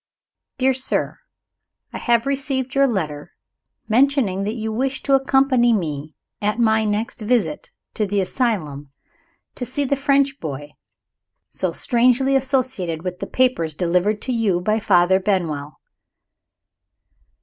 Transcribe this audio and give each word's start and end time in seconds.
_Dear 0.57 0.73
Sir 0.73 1.19
I 1.93 1.99
have 1.99 2.25
received 2.25 2.73
your 2.73 2.87
letter, 2.87 3.33
mentioning 3.87 4.45
that 4.45 4.55
you 4.55 4.73
wish 4.73 5.03
to 5.03 5.13
accompany 5.13 5.73
me, 5.73 6.15
at 6.41 6.57
my 6.57 6.85
next 6.85 7.21
visit 7.21 7.69
to 7.93 8.07
the 8.07 8.19
asylum, 8.19 8.89
to 9.53 9.63
see 9.63 9.85
the 9.85 9.95
French 9.95 10.39
boy, 10.39 10.71
so 11.51 11.71
strangely 11.71 12.35
associated 12.35 13.03
with 13.03 13.19
the 13.19 13.27
papers 13.27 13.75
delivered 13.75 14.23
to 14.23 14.31
you 14.31 14.59
by 14.59 14.79
Father 14.79 15.19
Benwell. 15.19 15.79